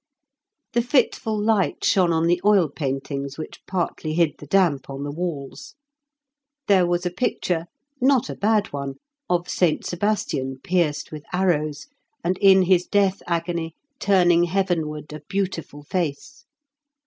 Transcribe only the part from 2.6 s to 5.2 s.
paintings which partly hid the damp on the